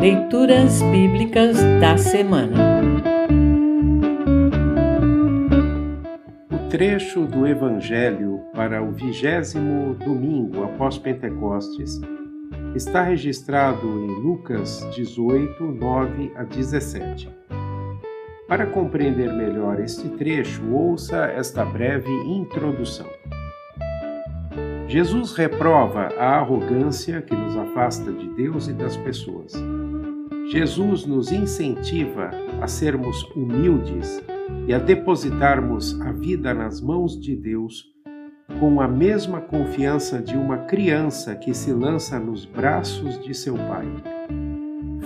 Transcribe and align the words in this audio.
Leituras 0.00 0.80
Bíblicas 0.92 1.58
da 1.80 1.98
Semana 1.98 2.80
O 6.52 6.68
trecho 6.70 7.26
do 7.26 7.44
Evangelho 7.44 8.40
para 8.54 8.80
o 8.80 8.92
vigésimo 8.92 9.94
domingo 9.96 10.62
após 10.62 10.98
Pentecostes 10.98 12.00
está 12.76 13.02
registrado 13.02 13.88
em 13.88 14.06
Lucas 14.22 14.86
18, 14.94 15.64
9 15.64 16.32
a 16.36 16.44
17. 16.44 17.28
Para 18.46 18.66
compreender 18.66 19.32
melhor 19.32 19.80
este 19.80 20.08
trecho, 20.10 20.62
ouça 20.72 21.24
esta 21.26 21.64
breve 21.64 22.10
introdução. 22.24 23.17
Jesus 24.88 25.32
reprova 25.32 26.08
a 26.18 26.38
arrogância 26.38 27.20
que 27.20 27.36
nos 27.36 27.54
afasta 27.54 28.10
de 28.10 28.26
Deus 28.30 28.68
e 28.68 28.72
das 28.72 28.96
pessoas. 28.96 29.52
Jesus 30.50 31.04
nos 31.04 31.30
incentiva 31.30 32.30
a 32.62 32.66
sermos 32.66 33.22
humildes 33.36 34.24
e 34.66 34.72
a 34.72 34.78
depositarmos 34.78 36.00
a 36.00 36.10
vida 36.10 36.54
nas 36.54 36.80
mãos 36.80 37.20
de 37.20 37.36
Deus 37.36 37.84
com 38.58 38.80
a 38.80 38.88
mesma 38.88 39.42
confiança 39.42 40.22
de 40.22 40.34
uma 40.34 40.56
criança 40.56 41.36
que 41.36 41.52
se 41.52 41.70
lança 41.70 42.18
nos 42.18 42.46
braços 42.46 43.22
de 43.22 43.34
seu 43.34 43.56
pai. 43.56 43.86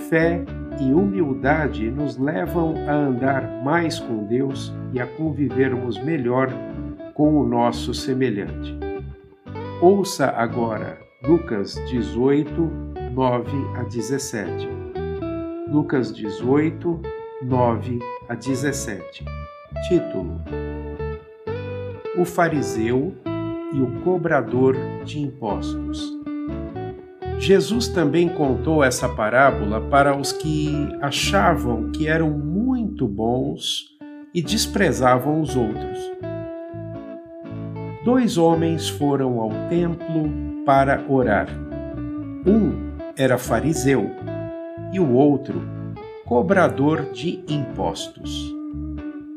Fé 0.07 0.45
e 0.79 0.93
humildade 0.93 1.91
nos 1.91 2.17
levam 2.17 2.73
a 2.87 2.93
andar 2.93 3.61
mais 3.65 3.99
com 3.99 4.23
Deus 4.23 4.73
e 4.93 5.01
a 5.01 5.05
convivermos 5.05 6.01
melhor 6.01 6.49
com 7.13 7.37
o 7.37 7.45
nosso 7.45 7.93
semelhante. 7.93 8.92
Ouça 9.85 10.27
agora 10.27 10.97
Lucas 11.21 11.75
18, 11.89 12.71
9 13.11 13.51
a 13.75 13.83
17. 13.83 14.69
Lucas 15.69 16.15
18, 16.15 17.01
9 17.41 17.99
a 18.29 18.33
17. 18.33 19.25
Título: 19.89 20.41
O 22.17 22.23
fariseu 22.23 23.13
e 23.73 23.81
o 23.81 23.99
cobrador 24.05 24.77
de 25.03 25.19
impostos. 25.19 26.13
Jesus 27.37 27.89
também 27.89 28.29
contou 28.29 28.81
essa 28.85 29.09
parábola 29.09 29.81
para 29.81 30.15
os 30.15 30.31
que 30.31 30.71
achavam 31.01 31.91
que 31.91 32.07
eram 32.07 32.29
muito 32.29 33.05
bons 33.05 33.89
e 34.33 34.41
desprezavam 34.41 35.41
os 35.41 35.57
outros. 35.57 36.32
Dois 38.03 38.37
homens 38.37 38.89
foram 38.89 39.39
ao 39.39 39.49
templo 39.69 40.29
para 40.65 41.05
orar. 41.07 41.47
Um 42.45 42.97
era 43.15 43.37
fariseu 43.37 44.11
e 44.91 44.99
o 44.99 45.13
outro 45.13 45.61
cobrador 46.25 47.13
de 47.13 47.41
impostos. 47.47 48.53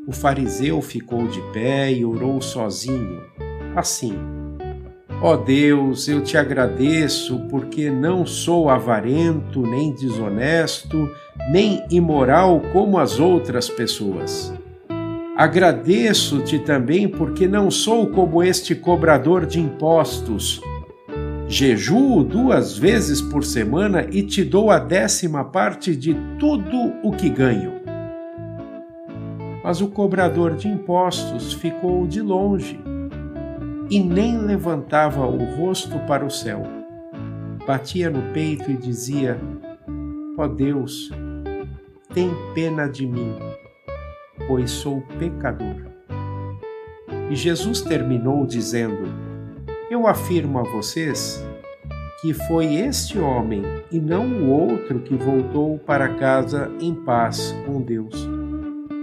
O 0.05 0.11
fariseu 0.11 0.81
ficou 0.81 1.27
de 1.29 1.41
pé 1.53 1.93
e 1.93 2.03
orou 2.03 2.41
sozinho, 2.41 3.21
assim: 3.73 4.17
Ó 5.21 5.33
oh 5.33 5.37
Deus, 5.37 6.09
eu 6.09 6.21
te 6.21 6.37
agradeço 6.37 7.39
porque 7.49 7.89
não 7.89 8.25
sou 8.25 8.69
avarento, 8.69 9.61
nem 9.61 9.93
desonesto, 9.93 11.09
nem 11.49 11.85
imoral 11.89 12.59
como 12.73 12.99
as 12.99 13.17
outras 13.17 13.69
pessoas. 13.69 14.53
Agradeço-te 15.37 16.57
também 16.57 17.07
porque 17.07 17.47
não 17.47 17.69
sou 17.69 18.07
como 18.07 18.41
este 18.41 18.73
cobrador 18.73 19.45
de 19.45 19.59
impostos. 19.59 20.59
Jejuo 21.47 22.23
duas 22.23 22.75
vezes 22.75 23.21
por 23.21 23.43
semana 23.43 24.07
e 24.11 24.23
te 24.23 24.43
dou 24.43 24.71
a 24.71 24.79
décima 24.79 25.45
parte 25.45 25.95
de 25.95 26.15
tudo 26.39 26.91
o 27.03 27.11
que 27.11 27.29
ganho. 27.29 27.73
Mas 29.63 29.79
o 29.79 29.89
cobrador 29.89 30.55
de 30.55 30.67
impostos 30.67 31.53
ficou 31.53 32.07
de 32.07 32.19
longe 32.19 32.79
e 33.91 33.99
nem 33.99 34.39
levantava 34.39 35.23
o 35.27 35.55
rosto 35.55 35.99
para 36.07 36.25
o 36.25 36.31
céu. 36.31 36.63
Batia 37.67 38.09
no 38.09 38.23
peito 38.33 38.71
e 38.71 38.75
dizia: 38.75 39.39
Ó 40.35 40.45
oh 40.45 40.47
Deus, 40.47 41.11
tem 42.11 42.31
pena 42.55 42.87
de 42.87 43.05
mim, 43.05 43.35
pois 44.47 44.69
sou 44.69 45.01
pecador. 45.17 45.75
E 47.29 47.35
Jesus 47.35 47.81
terminou 47.81 48.45
dizendo: 48.45 49.07
Eu 49.89 50.07
afirmo 50.07 50.59
a 50.59 50.63
vocês 50.63 51.43
que 52.21 52.33
foi 52.33 52.75
este 52.75 53.17
homem 53.17 53.63
e 53.91 53.99
não 53.99 54.25
o 54.25 54.49
outro 54.49 54.99
que 54.99 55.15
voltou 55.15 55.77
para 55.79 56.15
casa 56.15 56.71
em 56.79 56.93
paz 56.93 57.55
com 57.65 57.81
Deus. 57.81 58.27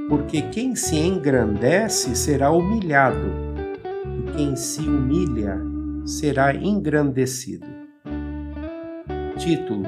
Porque 0.09 0.43
quem 0.43 0.77
se 0.77 0.97
engrandece 0.97 2.15
será 2.15 2.51
humilhado 2.51 3.55
quem 4.37 4.57
se 4.57 4.81
humilha 4.81 5.61
será 6.05 6.55
engrandecido. 6.55 7.67
Título: 9.39 9.85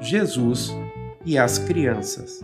Jesus 0.00 0.72
e 1.24 1.36
as 1.36 1.58
crianças. 1.58 2.40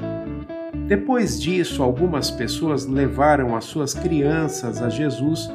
Depois 0.86 1.40
disso, 1.40 1.82
algumas 1.82 2.30
pessoas 2.30 2.86
levaram 2.86 3.56
as 3.56 3.64
suas 3.64 3.94
crianças 3.94 4.82
a 4.82 4.88
Jesus 4.88 5.50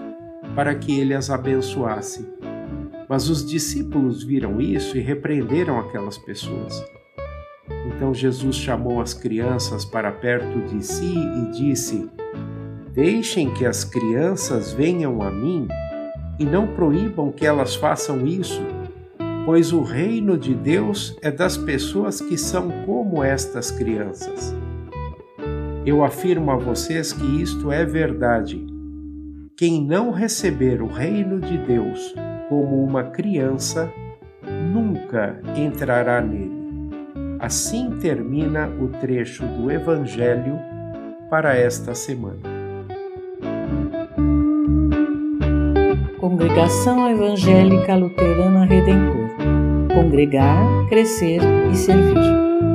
para 0.55 0.73
que 0.73 0.99
ele 0.99 1.13
as 1.13 1.29
abençoasse. 1.29 2.27
Mas 3.09 3.29
os 3.29 3.45
discípulos 3.45 4.23
viram 4.23 4.59
isso 4.59 4.97
e 4.97 5.01
repreenderam 5.01 5.79
aquelas 5.79 6.17
pessoas. 6.17 6.83
Então 7.87 8.13
Jesus 8.13 8.55
chamou 8.55 9.01
as 9.01 9.13
crianças 9.13 9.85
para 9.85 10.11
perto 10.11 10.61
de 10.67 10.85
si 10.85 11.15
e 11.15 11.51
disse: 11.51 12.09
Deixem 12.93 13.53
que 13.53 13.65
as 13.65 13.83
crianças 13.83 14.73
venham 14.73 15.21
a 15.21 15.31
mim 15.31 15.67
e 16.39 16.45
não 16.45 16.67
proíbam 16.67 17.31
que 17.31 17.45
elas 17.45 17.75
façam 17.75 18.25
isso, 18.25 18.61
pois 19.45 19.71
o 19.71 19.81
reino 19.81 20.37
de 20.37 20.53
Deus 20.53 21.17
é 21.21 21.31
das 21.31 21.57
pessoas 21.57 22.19
que 22.19 22.37
são 22.37 22.69
como 22.85 23.23
estas 23.23 23.71
crianças. 23.71 24.55
Eu 25.87 26.03
afirmo 26.03 26.51
a 26.51 26.57
vocês 26.57 27.13
que 27.13 27.41
isto 27.41 27.71
é 27.71 27.85
verdade. 27.85 28.61
Quem 29.55 29.81
não 29.81 30.11
receber 30.11 30.81
o 30.81 30.87
reino 30.87 31.39
de 31.39 31.57
Deus 31.57 32.13
como 32.49 32.83
uma 32.83 33.05
criança, 33.05 33.89
nunca 34.73 35.41
entrará 35.55 36.19
nele. 36.19 36.51
Assim 37.39 37.91
termina 38.01 38.67
o 38.67 38.89
trecho 38.99 39.45
do 39.45 39.71
Evangelho 39.71 40.59
para 41.29 41.55
esta 41.55 41.95
semana. 41.95 42.41
Congregação 46.19 47.09
Evangélica 47.09 47.95
Luterana 47.95 48.65
Redentor 48.65 49.29
Congregar, 49.93 50.89
Crescer 50.89 51.39
e 51.71 51.75
Servir. 51.77 52.66